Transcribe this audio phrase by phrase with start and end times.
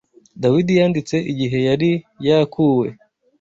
[0.41, 1.91] Dawidi yanditse igihe yari
[2.27, 2.87] yakuwe